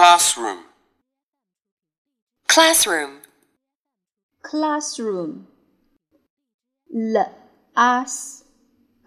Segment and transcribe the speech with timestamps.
[0.00, 0.60] classroom,
[2.48, 3.20] classroom,
[4.40, 5.46] classroom.
[6.90, 7.16] L
[7.76, 8.44] as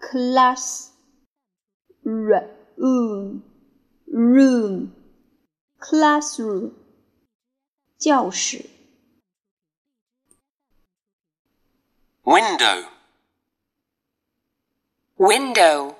[0.00, 0.92] class
[2.04, 3.42] room
[4.06, 4.92] room.
[5.80, 6.76] Classroom.
[7.98, 8.64] 教室。
[12.24, 12.84] Window,
[15.18, 15.96] window,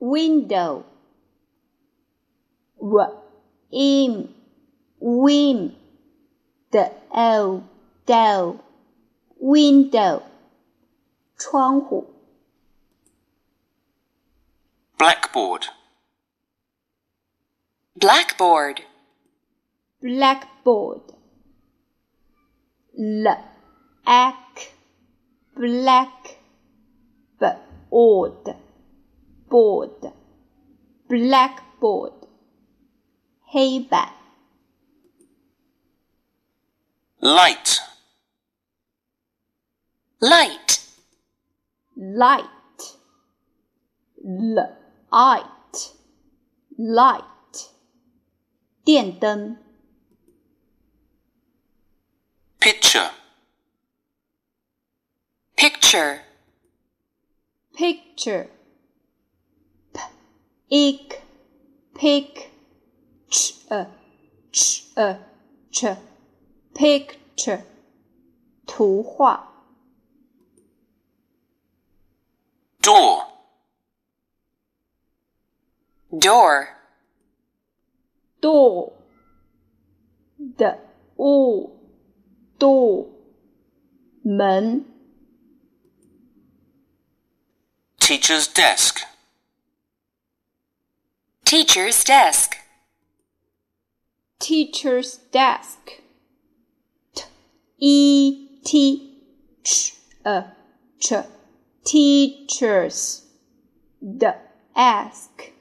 [0.00, 0.84] window.
[2.80, 3.21] W
[3.72, 4.28] im.
[5.00, 5.74] Wim.
[6.70, 7.64] The o
[8.06, 8.60] do
[9.40, 10.22] window.
[11.36, 12.08] 窗户。
[14.96, 15.66] Blackboard,
[17.96, 18.82] blackboard,
[20.00, 21.02] blackboard.
[22.96, 23.26] L.
[24.06, 24.70] Ac
[25.56, 26.38] black.
[27.90, 28.54] Board
[29.50, 30.12] board.
[31.08, 32.21] Blackboard
[33.51, 34.13] 黑板
[37.19, 37.79] light,
[40.19, 40.79] light,
[41.95, 42.47] light
[45.09, 45.93] light
[46.77, 47.69] light
[48.83, 49.57] 电灯
[52.59, 53.11] picture,
[55.55, 56.21] picture,
[57.73, 58.49] picture
[59.93, 59.99] p
[60.69, 61.21] ik
[61.93, 62.50] pick ch
[63.71, 63.87] a
[64.51, 65.19] ch a
[65.71, 65.85] ch
[66.73, 67.61] picture
[68.65, 69.47] 图画
[72.87, 73.27] door,
[76.17, 76.69] door,
[78.39, 78.93] door
[80.57, 80.77] the
[81.19, 81.69] o
[82.57, 83.07] door
[84.23, 84.85] 门
[87.99, 89.01] teacher's desk,
[91.43, 92.55] teacher's desk,
[94.42, 96.02] teacher's desk.
[97.14, 97.22] T
[97.78, 99.20] e t
[99.62, 99.94] ch
[100.24, 100.44] a
[100.98, 101.12] ch.
[101.84, 103.22] Teachers
[104.00, 104.34] the
[104.74, 105.52] desk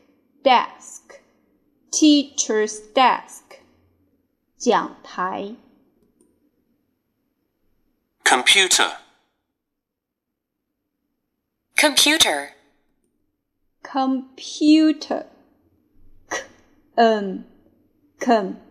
[0.43, 1.21] desk.
[1.91, 3.59] Teacher's desk.
[4.57, 5.55] 讲台。
[8.23, 8.97] Computer,
[11.75, 12.53] computer,
[13.83, 15.25] computer.
[16.29, 16.43] K
[16.95, 17.45] um, n
[18.21, 18.70] com p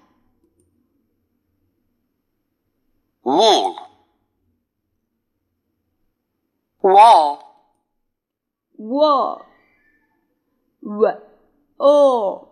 [3.37, 3.75] wall,
[6.81, 7.39] wall,
[8.77, 9.45] wall.
[10.83, 11.21] W
[11.77, 12.49] o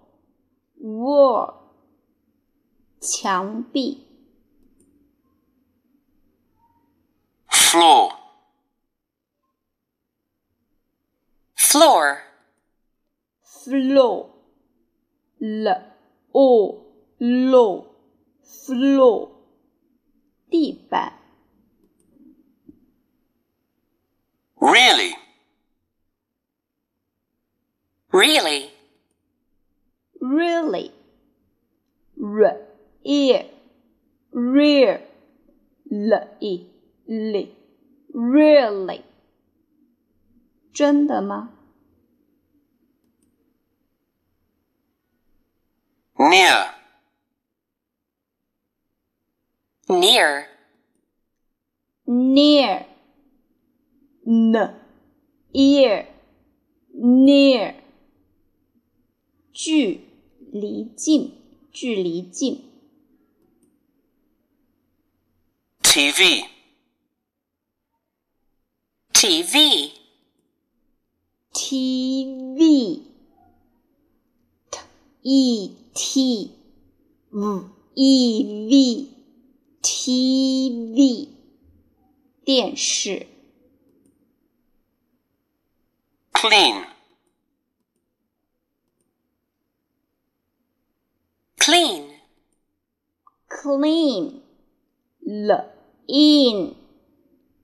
[0.80, 1.54] wall.
[3.02, 4.06] 墙壁。
[7.50, 8.12] Floor,
[11.56, 12.18] floor,
[13.44, 14.30] floor.
[15.42, 15.82] L.
[16.34, 16.86] O.
[17.22, 17.88] Low
[18.44, 19.39] floor
[20.50, 21.14] 地板
[24.60, 25.16] really,
[28.12, 28.72] really,
[30.20, 30.92] really
[32.18, 32.68] r
[33.04, 33.46] ear
[34.32, 35.02] rear
[35.90, 36.68] l e
[37.08, 37.48] l
[38.14, 39.02] really
[40.74, 41.54] 真的吗
[46.20, 46.79] near,
[49.89, 50.47] near,
[52.07, 52.87] near
[54.27, 54.75] n
[55.53, 56.07] ear
[56.93, 57.75] near
[59.53, 60.01] 距
[60.53, 61.33] 离近
[61.73, 62.65] 距离近
[65.83, 66.45] TV,
[69.13, 69.93] TV,
[71.53, 73.03] TV
[74.73, 76.51] T E T
[77.31, 79.18] V E V
[79.83, 81.29] TV
[82.45, 83.27] 电视
[86.33, 86.87] clean,
[91.59, 92.11] clean,
[93.49, 94.43] clean
[95.27, 95.65] L
[96.07, 96.75] in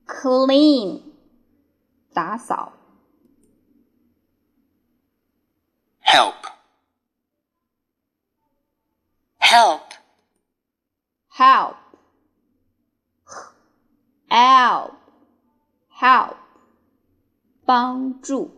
[0.06, 1.02] clean
[2.12, 2.72] 打扫
[6.00, 6.34] help,
[9.38, 9.92] help,
[11.28, 11.83] help
[14.35, 14.91] Help
[15.97, 16.35] help
[17.63, 18.51] 帮助